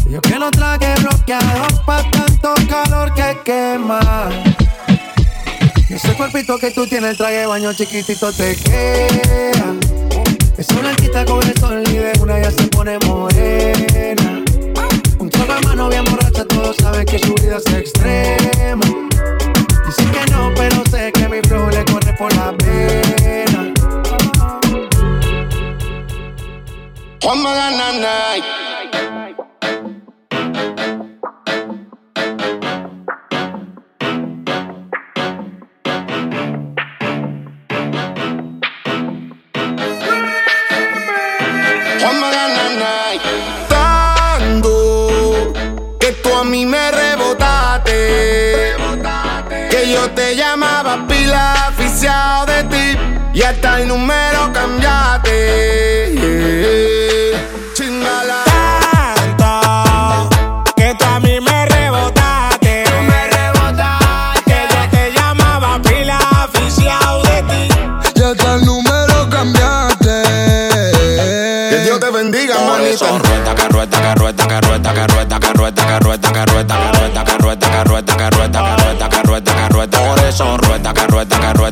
Yo 0.07 0.21
que 0.21 0.37
no 0.37 0.51
traje 0.51 0.93
bloqueador 1.01 1.85
pa' 1.85 2.03
tanto 2.11 2.53
calor 2.69 3.11
que 3.15 3.35
quema. 3.43 4.29
Ese 5.89 6.13
cuerpito 6.13 6.59
que 6.59 6.69
tú 6.69 6.85
tienes, 6.85 7.09
el 7.09 7.17
traje 7.17 7.37
de 7.37 7.45
baño 7.47 7.73
chiquitito 7.73 8.31
te 8.31 8.55
queda. 8.57 10.10
Esa 10.61 10.75
blanquita 10.75 11.25
con 11.25 11.41
el 11.41 11.57
sol 11.57 11.81
y 11.87 11.93
de 11.93 12.13
una 12.21 12.39
ya 12.39 12.51
se 12.51 12.67
pone 12.67 12.99
morena. 13.07 14.43
Un 15.17 15.27
trago 15.27 15.53
en 15.53 15.67
mano 15.67 15.89
bien 15.89 16.05
borracha, 16.05 16.45
todos 16.45 16.75
saben 16.75 17.03
que 17.03 17.17
su 17.17 17.33
vida 17.33 17.57
es 17.57 17.73
extrema. 17.73 18.85
Dicen 19.87 20.11
que 20.11 20.31
no, 20.31 20.51
pero 20.55 20.83
sé 20.91 21.11
que 21.13 21.27
mi 21.29 21.41
flow 21.41 21.67
le 21.71 21.83
corre 21.85 22.13
por 22.13 22.31
la 22.35 22.51
Maganana. 27.35 28.70
Aficiado 51.67 52.45
de 52.45 52.63
ti. 52.65 52.97
Y 53.33 53.41
hasta 53.43 53.79
el 53.81 53.87
número 53.87 54.51
cambiaste. 54.53 55.80
arroba, 81.21 81.25
taca, 81.25 81.49
arroba, 81.49 81.71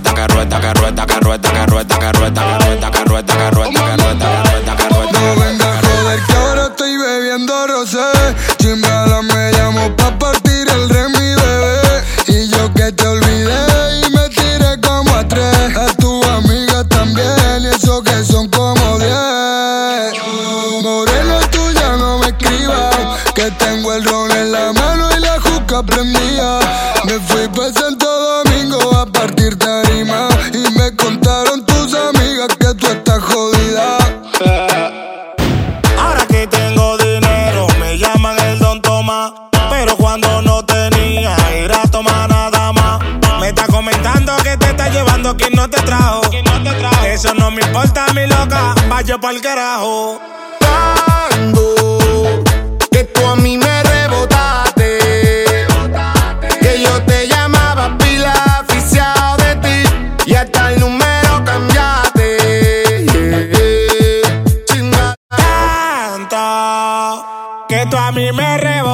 papi 68.20 68.34
me 68.34 68.58
reba. 68.58 68.89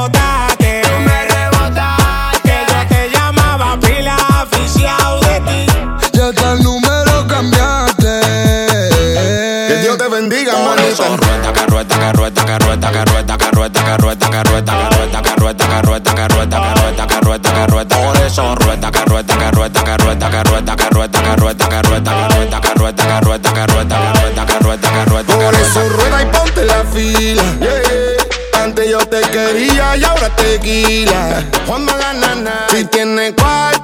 tranquila. 30.66 31.44
Juan 31.68 31.86
la. 31.86 32.68
Si 32.70 32.86
tiene 32.86 33.34
cual 33.34 33.75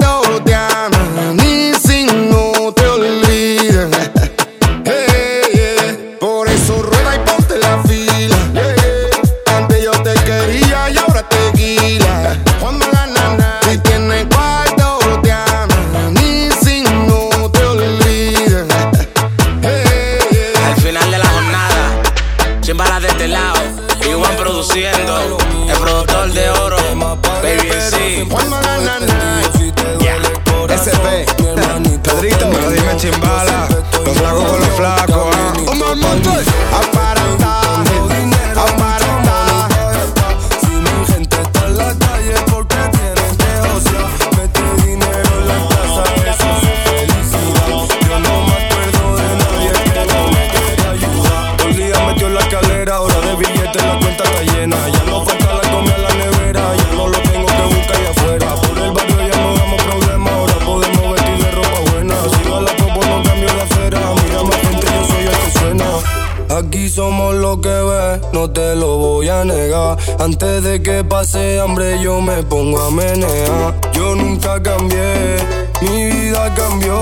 de 70.71 70.81
que 70.81 71.03
pase 71.03 71.59
hambre, 71.59 71.99
yo 72.01 72.21
me 72.21 72.43
pongo 72.43 72.79
a 72.79 72.91
menear. 72.91 73.75
Yo 73.91 74.15
nunca 74.15 74.61
cambié, 74.63 75.37
mi 75.81 76.05
vida 76.05 76.53
cambió. 76.53 76.97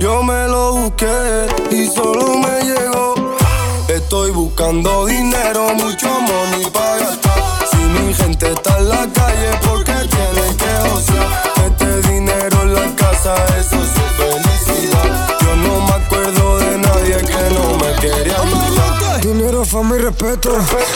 Yo 0.00 0.22
me 0.22 0.48
lo 0.48 0.72
busqué 0.72 1.46
y 1.70 1.88
solo 1.88 2.38
me 2.38 2.54
llegó. 2.64 3.14
Estoy 3.88 4.30
buscando 4.30 5.04
dinero, 5.04 5.74
mucho 5.74 6.08
money 6.08 6.70
para 6.72 6.96
gastar. 6.96 7.40
Si 7.70 7.76
mi 7.76 8.14
gente 8.14 8.52
está 8.52 8.78
en 8.78 8.88
la 8.88 9.06
calle, 9.18 9.50
porque 9.66 9.96
tienen 10.14 10.52
que 10.62 10.72
osear. 10.94 11.28
Este 11.66 12.08
dinero 12.10 12.62
en 12.62 12.74
la 12.74 12.96
casa, 12.96 13.34
eso 13.60 13.76
es 13.76 13.92
felicidad. 14.22 15.08
Yo 15.42 15.56
no 15.56 15.80
me 15.86 15.92
acuerdo 16.00 16.58
de 16.58 16.78
nadie 16.78 17.16
que 17.30 17.42
no 17.56 17.64
me 17.76 17.90
quería 18.00 18.55
Dinero, 19.46 19.64
fama 19.64 19.94
y 19.94 20.00
respeto. 20.00 20.50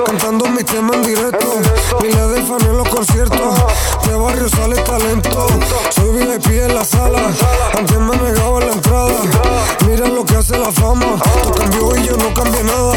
Cantando 0.04 0.46
mi 0.46 0.64
tema 0.64 0.92
en 0.94 1.04
directo. 1.04 1.46
Miles 2.02 2.30
de 2.32 2.42
fans 2.42 2.64
en 2.64 2.76
los 2.78 2.88
conciertos. 2.88 3.54
De 4.04 4.14
barrio 4.16 4.48
sale 4.48 4.74
talento. 4.82 5.46
Soy 5.90 6.10
VIP 6.10 6.46
en 6.62 6.74
la 6.74 6.84
sala. 6.84 7.30
Antes 7.78 7.98
me 8.00 8.16
negaba 8.16 8.58
la 8.58 8.72
entrada. 8.72 9.14
Mira 9.86 10.08
lo 10.08 10.24
que 10.24 10.34
hace 10.34 10.58
la 10.58 10.72
fama. 10.72 11.06
Tú 11.44 11.52
cambió 11.52 11.96
y 11.96 12.08
yo 12.08 12.16
no 12.16 12.34
cambié 12.34 12.64
nada. 12.64 12.96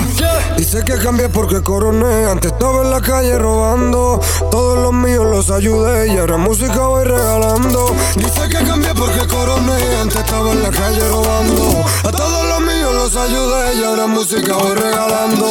Dice 0.58 0.84
que 0.84 0.98
cambié 0.98 1.30
porque 1.30 1.62
coroné. 1.62 2.26
Antes 2.26 2.52
estaba 2.52 2.82
en 2.82 2.90
la 2.90 3.02
calle 3.02 3.38
robando. 3.38 4.20
Todos 4.50 4.80
los 4.80 4.94
míos 4.94 5.28
los 5.28 5.52
ayudé. 5.52 6.14
Y 6.14 6.18
ahora 6.18 6.38
música 6.38 6.88
voy 6.88 7.04
regalando. 7.04 7.94
Dice 8.16 8.50
que 8.50 8.66
cambié 8.66 8.92
porque 8.96 9.28
coroné. 9.28 9.98
Antes 10.02 10.18
estaba 10.18 10.52
en 10.52 10.64
la 10.64 10.72
calle 10.72 11.08
robando. 11.10 11.86
A 12.06 12.12
todos 12.12 12.48
los 12.48 12.60
míos 12.62 12.96
los 12.96 13.16
ayudé. 13.16 13.76
Y 13.76 13.84
ahora 13.84 14.08
música 14.08 14.56
voy 14.56 14.74
regalando. 14.74 15.43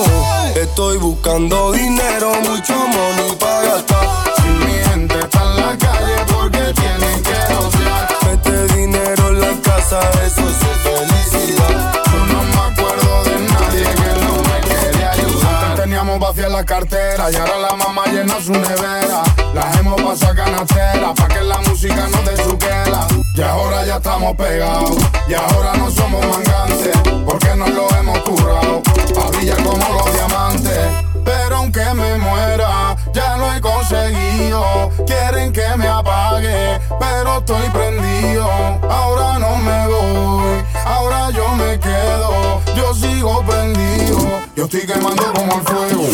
Estoy 0.57 0.97
buscando 0.99 1.73
dinero, 1.73 2.33
mucho 2.49 2.75
money 2.75 3.37
para 3.39 3.63
gastar. 3.63 4.25
Si 4.37 4.49
mi 4.49 4.73
gente 4.73 5.19
está 5.19 5.43
en 5.43 5.57
la 5.57 5.77
calle 5.79 6.17
porque 6.33 6.73
tienen 6.75 7.23
que 7.23 7.55
osear. 7.55 8.09
Mete 8.27 8.75
dinero 8.75 9.29
en 9.29 9.41
la 9.41 9.53
casa, 9.63 10.01
eso 10.25 10.41
es 10.49 10.57
felicidad. 10.83 11.93
Yo 12.07 12.27
no 12.27 12.43
me 12.43 12.73
acuerdo 12.73 13.25
de 13.25 13.41
nadie 13.41 13.83
que 13.83 14.13
no 14.25 14.35
me 14.43 14.61
quería 14.69 15.11
ayudar. 15.13 15.65
Antes 15.65 15.85
teníamos 15.85 16.19
vacía 16.19 16.49
la 16.49 16.65
cartera 16.65 17.31
y 17.31 17.37
ahora 17.37 17.59
la 17.59 17.77
mamá 17.77 18.07
llena 18.07 18.41
su 18.41 18.53
nevera. 18.53 19.23
Las 19.55 19.79
hemos 19.79 20.01
pasado 20.01 20.35
canastera 20.35 21.15
pa' 21.15 21.29
que 21.29 21.41
la 21.43 21.59
música 21.59 22.09
no 22.09 22.19
te 22.21 22.43
chuquela. 22.43 23.12
Y 23.35 23.41
ahora 23.41 23.85
ya 23.87 23.97
estamos 23.97 24.37
pegados 24.37 24.97
y 25.27 25.33
ahora 25.33 25.73
no 25.79 25.91
somos 25.91 26.21
mangantes 26.27 26.95
porque 27.25 27.57
nos 27.57 27.71
lo 27.71 27.89
hemos 27.97 28.19
currado. 28.21 28.83
A 29.17 29.31
brillar 29.31 29.63
como 29.63 29.89
los 29.89 30.13
diamantes. 30.13 30.79
Pero 31.25 31.57
aunque 31.57 31.85
me 31.95 32.19
muera, 32.19 32.95
ya 33.15 33.37
lo 33.39 33.55
he 33.55 33.61
conseguido. 33.61 34.91
Quieren 35.07 35.51
que 35.53 35.67
me 35.79 35.89
apague, 35.89 36.79
pero 37.01 37.39
estoy 37.39 37.69
prendido. 37.71 38.51
Ahora 38.91 39.39
no 39.39 39.57
me 39.57 39.87
voy, 39.87 40.65
ahora 40.85 41.31
yo 41.31 41.49
me 41.57 41.79
quedo. 41.79 42.61
Yo 42.77 42.95
sigo 42.95 43.43
prendido, 43.47 44.19
yo 44.57 44.65
estoy 44.65 44.87
quemando 44.87 45.33
como 45.33 45.55
el 45.55 45.63
fuego. 45.63 46.09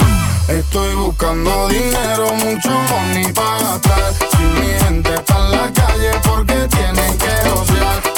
Estoy 0.49 0.95
buscando 0.95 1.69
dinero, 1.69 2.33
mucho 2.35 2.71
money 2.71 3.33
para 3.33 3.59
gastar. 3.59 4.15
Si 4.15 4.43
mi 4.61 4.67
gente 4.85 5.15
está 5.15 5.39
en 5.39 5.51
la 5.51 5.73
calle, 5.73 6.11
porque 6.25 6.69
tienen 6.69 7.19
que 7.19 7.49
osear. 7.51 8.18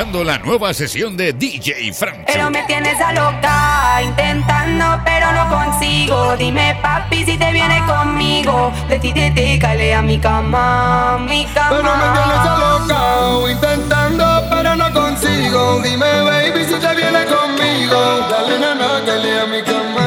Escuchando 0.00 0.24
la 0.24 0.38
nueva 0.38 0.72
sesión 0.72 1.14
de 1.14 1.34
DJ 1.34 1.92
Frank. 1.92 2.24
Pero 2.26 2.50
me 2.50 2.62
tienes 2.62 2.98
a 3.00 3.12
loca, 3.12 4.02
intentando 4.02 5.02
pero 5.04 5.30
no 5.32 5.48
consigo. 5.50 6.36
Dime 6.38 6.78
papi 6.80 7.24
si 7.26 7.36
te 7.36 7.52
vienes 7.52 7.82
conmigo. 7.82 8.72
De 8.88 8.98
ti 8.98 9.12
te 9.12 9.30
te 9.30 9.94
a 9.94 10.00
mi 10.00 10.18
cama, 10.18 11.18
mi 11.28 11.44
cama. 11.46 11.68
Pero 11.70 11.96
me 11.96 12.08
tienes 12.14 12.46
alocao, 12.46 13.50
intentando, 13.50 14.24
pero 14.48 14.76
no 14.76 14.90
consigo. 14.92 15.80
Dime, 15.82 16.22
baby, 16.22 16.64
si 16.64 16.74
te 16.74 16.94
vienes 16.94 17.26
conmigo. 17.26 18.26
Dale, 18.30 18.58
nana, 18.58 19.04
que 19.04 19.12
lea 19.18 19.46
mi 19.46 19.62
cama. 19.62 19.99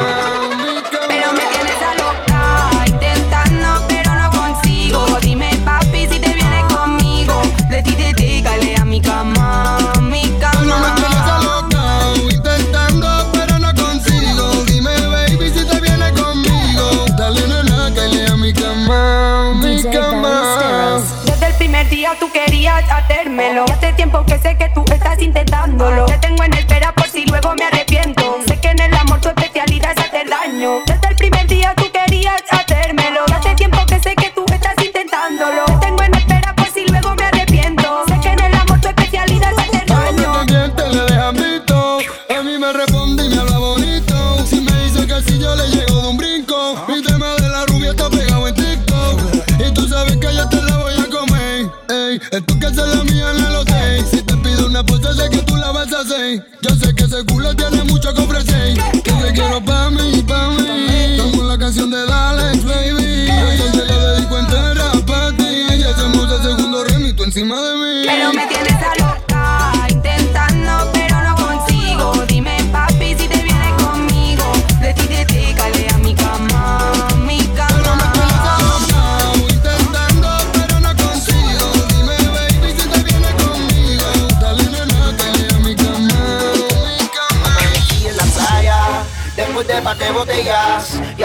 buscándolo 25.74 26.03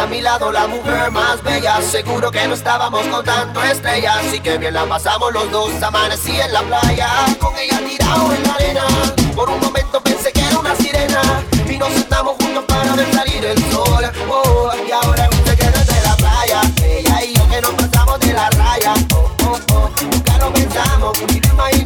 mi 0.09 0.21
lado 0.21 0.51
la 0.51 0.67
mujer 0.67 1.11
más 1.11 1.41
bella. 1.43 1.81
Seguro 1.81 2.31
que 2.31 2.47
no 2.47 2.53
estábamos 2.55 3.05
contando 3.07 3.63
estrellas 3.63 4.17
Así 4.25 4.39
que 4.39 4.57
bien 4.57 4.73
la 4.73 4.85
pasamos 4.85 5.31
los 5.31 5.49
dos, 5.51 5.71
amanecí 5.81 6.39
en 6.39 6.51
la 6.51 6.61
playa 6.61 7.07
Con 7.39 7.55
ella 7.57 7.79
tirado 7.87 8.33
en 8.33 8.43
la 8.43 8.53
arena. 8.53 8.83
Por 9.35 9.49
un 9.49 9.59
momento 9.59 10.01
pensé 10.01 10.31
que 10.31 10.41
era 10.41 10.57
una 10.57 10.75
sirena 10.75 11.21
Y 11.69 11.77
nos 11.77 11.91
sentamos 11.93 12.35
juntos 12.41 12.65
para 12.67 12.93
ver 12.93 13.13
salir 13.13 13.45
el 13.45 13.71
sol. 13.71 14.11
Oh, 14.29 14.71
Y 14.87 14.91
ahora 14.91 15.25
es 15.25 15.37
un 15.37 15.45
secreto 15.45 15.79
de 15.79 16.01
la 16.03 16.15
playa 16.15 16.61
Ella 16.83 17.23
y 17.23 17.33
yo 17.33 17.47
que 17.49 17.61
nos 17.61 17.71
pasamos 17.73 18.19
de 18.19 18.33
la 18.33 18.49
raya. 18.49 18.93
Oh, 19.13 19.31
oh, 19.45 19.59
oh. 19.73 19.89
Nunca 20.11 20.37
lo 20.37 20.53
pensamos, 20.53 21.17
y 21.75 21.78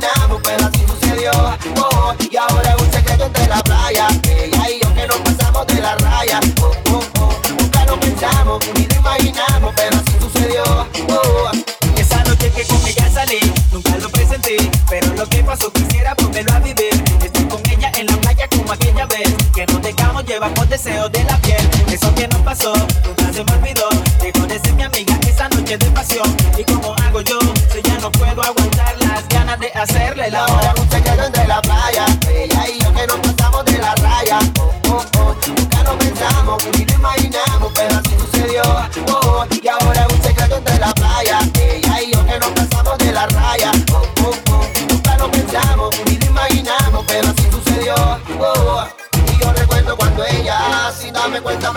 ni 8.76 8.86
lo 8.86 8.96
imaginamos, 8.96 9.74
pero 9.76 9.98
así 9.98 10.14
sucedió. 10.20 10.64
Oh, 11.10 11.52
esa 11.98 12.24
noche 12.24 12.52
que 12.52 12.64
con 12.66 12.86
ella 12.88 13.10
salí, 13.12 13.40
nunca 13.72 13.98
lo 13.98 14.10
presenté, 14.10 14.58
pero 14.90 15.08
lo 15.14 15.28
que 15.28 15.44
pasó 15.44 15.72
quisiera 15.72 16.14
volverlo 16.16 16.54
a 16.54 16.60
vivir. 16.60 17.04
Estoy 17.24 17.46
con 17.46 17.62
ella 17.70 17.92
en 17.96 18.08
la 18.08 18.18
playa 18.18 18.48
como 18.50 18.72
aquella 18.72 19.06
vez, 19.06 19.34
que 19.54 19.66
nos 19.66 19.82
dejamos 19.82 20.26
llevar 20.26 20.54
con 20.54 20.70
deseos 20.70 21.12
de 21.12 21.24
la 21.24 21.38
piel. 21.38 21.70
Eso 21.92 22.14
que 22.16 22.28
nos 22.28 22.42
pasó, 22.42 22.74
nunca 22.74 23.34
se 23.34 23.44
me 23.44 23.54
olvidó. 23.54 23.90
Dejó 24.22 24.48
de 24.48 24.60
ser 24.60 24.74
mi 24.74 24.84
amiga 24.84 25.18
esa 25.28 25.50
noche 25.50 25.78
de 25.78 25.86
pasión. 25.92 26.36
Y 26.58 26.64
como 26.64 26.94
hago 26.96 27.22
yo, 27.22 27.40
si 27.72 27.82
ya 27.82 27.98
no 28.00 28.12
puedo 28.12 28.42
aguantar 28.44 28.96
las 29.00 29.28
ganas 29.30 29.60
de 29.60 29.72
hacerle 29.74 30.30
la 30.32 30.46
hora. 30.46 30.83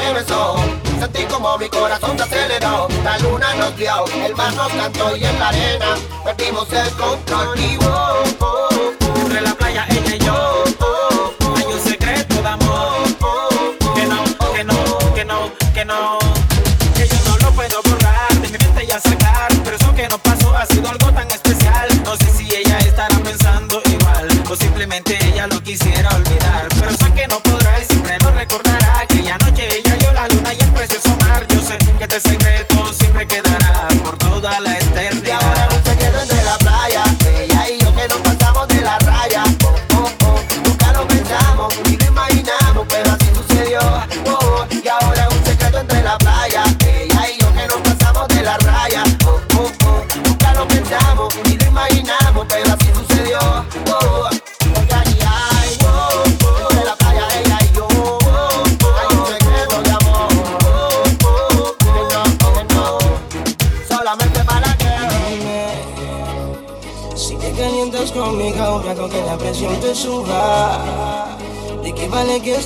me 0.06 0.20
besó. 0.20 0.56
Sentí 1.00 1.22
como 1.24 1.58
mi 1.58 1.68
corazón 1.68 2.16
se 2.16 2.24
aceleró. 2.24 2.88
La 3.04 3.18
luna 3.18 3.54
nos 3.54 3.76
dio, 3.76 4.04
el 4.24 4.34
mar 4.34 4.52
nos 4.54 4.72
cantó 4.72 5.16
y 5.16 5.24
en 5.24 5.38
la 5.38 5.48
arena 5.48 5.94
perdimos 6.24 6.72
el 6.72 6.90
control. 6.92 7.58
Y 7.58 7.76
wow, 7.76 7.88
oh, 8.40 8.68
oh. 8.70 9.20
entre 9.20 9.40
la 9.40 9.54
playa 9.54 9.86
ella 9.90 10.16
y 10.16 10.18
yo. 10.18 10.64
Oh, 10.80 11.32
oh, 11.40 11.54
hay 11.56 11.64
un 11.64 11.80
secreto 11.80 12.34
de 12.34 12.48
amor. 12.48 13.06
Que 13.94 14.06
no, 14.06 14.24
que 14.54 14.64
no, 14.64 15.14
que 15.14 15.24
no, 15.24 15.52
que 15.74 15.84
no. 15.84 16.18
Que 16.94 17.08
yo 17.08 17.16
no 17.28 17.36
lo 17.38 17.52
puedo 17.52 17.82
borrar 17.82 18.32
de 18.34 18.48
mi 18.48 18.58
mente 18.58 18.86
ya 18.86 19.00
sacar. 19.00 19.48
Pero 19.64 19.76
eso 19.76 19.94
que 19.94 20.08
no 20.08 20.18
pasó 20.18 20.56
ha 20.56 20.66
sido 20.66 20.88
algo 20.88 21.12
tan 21.12 21.30
especial. 21.30 21.88
No 22.04 22.16
sé 22.16 22.30
si 22.36 22.54
ella 22.54 22.78
estará 22.78 23.18
pensando 23.18 23.82
igual 23.86 24.28
o 24.48 24.56
simplemente 24.56 25.18
ella 25.26 25.46
lo 25.46 25.60
quisiera 25.62 26.08
olvidar. 26.10 26.68
Pero 26.80 26.90
sé 26.92 27.12
que 27.12 27.28
no 27.28 27.40
podrá 27.40 27.65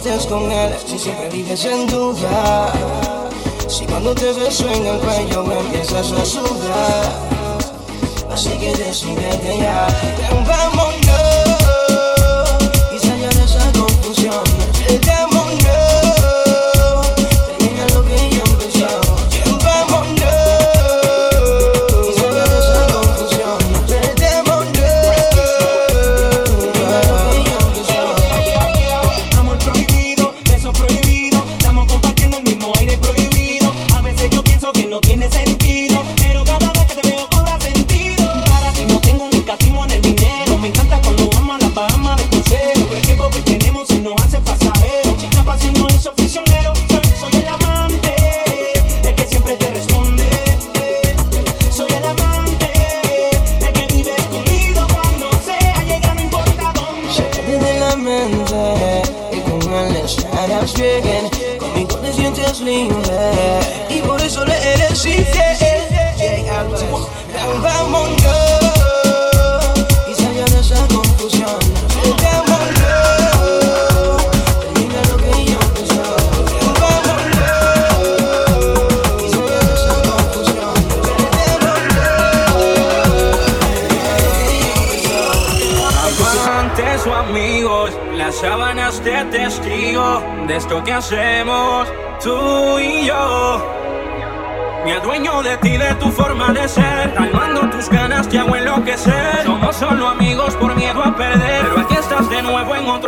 estés 0.00 0.26
con 0.26 0.50
él, 0.50 0.74
si 0.86 0.98
siempre 0.98 1.28
vives 1.28 1.62
en 1.66 1.86
duda. 1.86 2.72
Si 3.68 3.84
cuando 3.84 4.14
te 4.14 4.32
beso 4.32 4.66
en 4.70 4.86
el 4.86 4.98
cuello 4.98 5.44
me 5.44 5.58
empiezas 5.58 6.10
a 6.12 6.24
sudar. 6.24 7.12
Así 8.32 8.48
que 8.58 8.74
decídete 8.76 9.58
ya, 9.58 9.86
Ven, 10.16 10.46
vamos. 10.46 10.89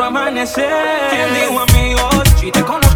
otro 0.03 0.19
amanecer. 0.19 0.73
¿Quién 1.11 1.35
dijo 1.35 1.61
amigos? 1.61 2.23
Si 2.41 2.51
te 2.51 2.63
conozco 2.63 2.91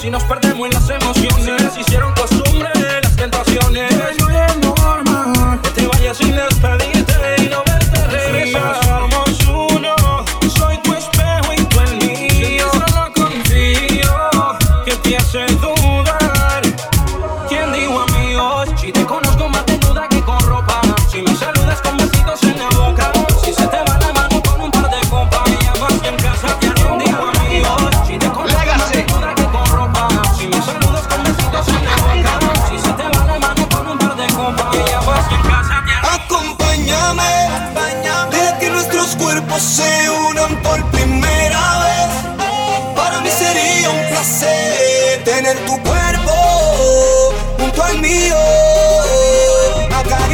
si 0.00 0.10
nos 0.10 0.22
perdemos 0.24 0.68
en 0.68 0.74
las 0.74 0.90
emociones. 0.90 1.57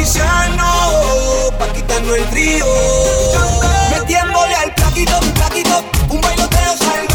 Feliciano, 0.05 1.49
pa' 1.57 1.67
quitarnos 1.73 2.15
el 2.15 2.25
frío. 2.25 2.65
Metiéndole 3.89 4.53
al 4.53 4.71
platito, 4.75 5.19
platito, 5.33 5.83
un 6.09 6.21
bailoteo 6.21 6.77
salvo. 6.77 7.14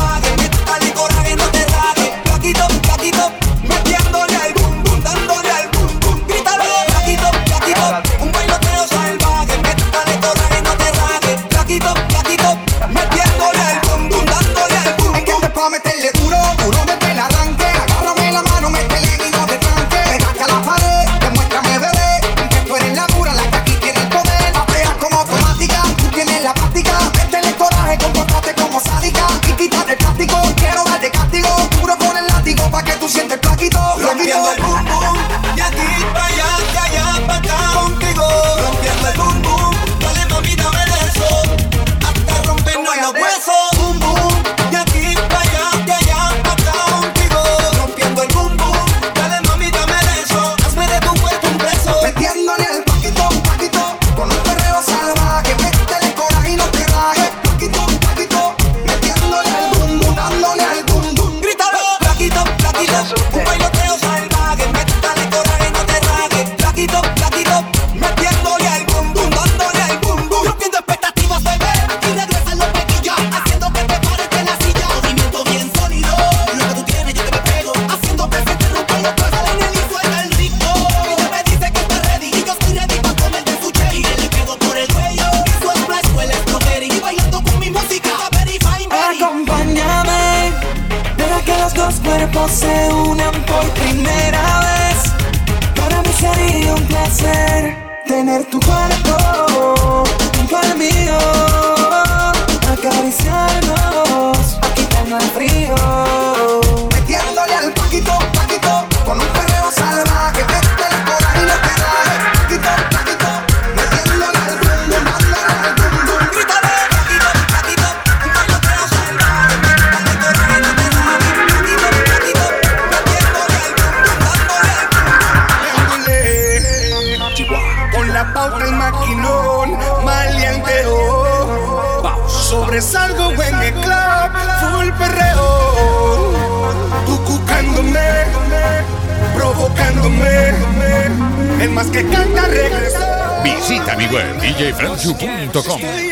www.radiocomunitaria.com. 145.20 146.09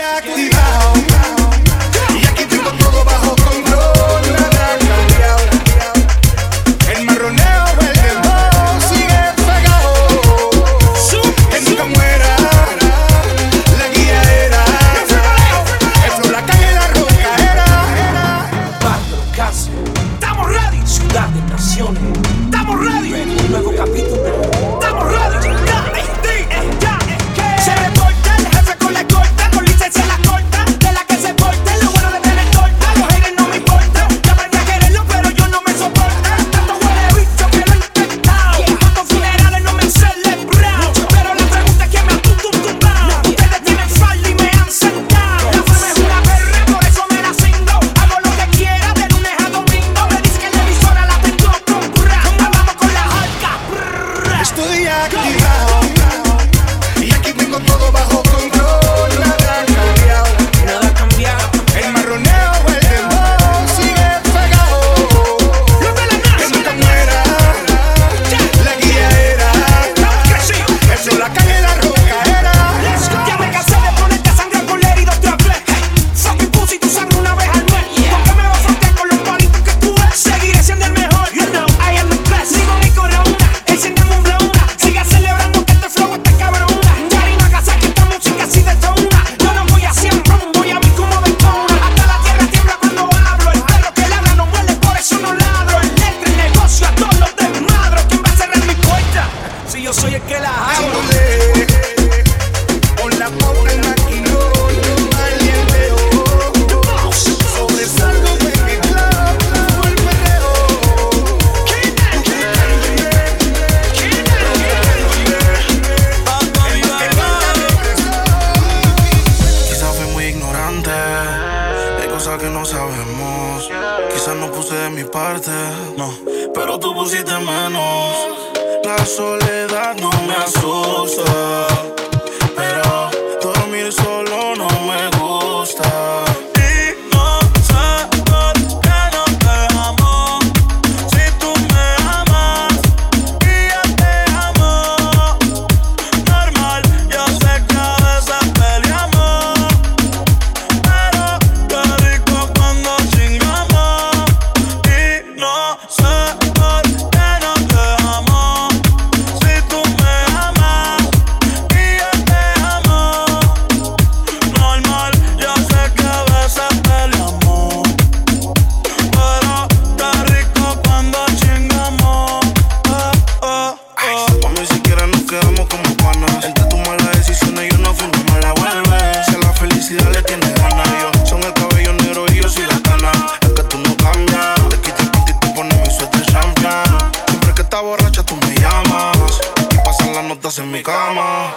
borracha, 187.81 188.23
tú 188.23 188.37
me 188.37 188.55
llamas. 188.55 189.41
Y 189.71 189.77
pasan 189.79 190.15
las 190.15 190.25
notas 190.25 190.59
en 190.59 190.71
mi 190.71 190.83
cama. 190.83 191.55